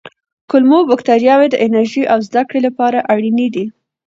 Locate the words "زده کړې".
2.27-2.59